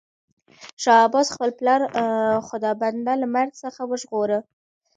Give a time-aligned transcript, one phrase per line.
[0.83, 1.81] شاه عباس خپل پلار
[2.47, 4.39] خدابنده له مرګ څخه وژغوره.